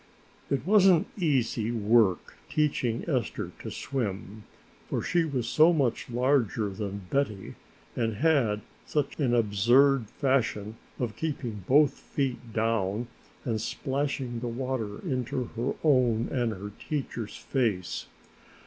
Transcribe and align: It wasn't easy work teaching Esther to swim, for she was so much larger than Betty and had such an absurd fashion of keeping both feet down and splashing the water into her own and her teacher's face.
It 0.49 0.65
wasn't 0.65 1.05
easy 1.15 1.71
work 1.71 2.35
teaching 2.49 3.07
Esther 3.07 3.51
to 3.59 3.69
swim, 3.69 4.45
for 4.89 5.03
she 5.03 5.25
was 5.25 5.47
so 5.47 5.71
much 5.71 6.09
larger 6.09 6.69
than 6.71 7.05
Betty 7.11 7.53
and 7.95 8.15
had 8.15 8.61
such 8.83 9.19
an 9.19 9.35
absurd 9.35 10.09
fashion 10.09 10.75
of 10.97 11.15
keeping 11.17 11.63
both 11.67 11.93
feet 11.93 12.51
down 12.51 13.09
and 13.45 13.61
splashing 13.61 14.39
the 14.39 14.47
water 14.47 15.07
into 15.07 15.43
her 15.55 15.75
own 15.83 16.29
and 16.31 16.51
her 16.53 16.71
teacher's 16.89 17.37
face. 17.37 18.07